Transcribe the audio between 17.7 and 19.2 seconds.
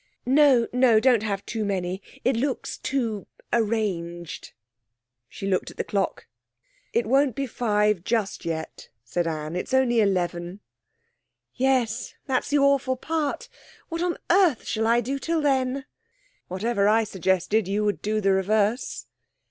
would do the reverse.'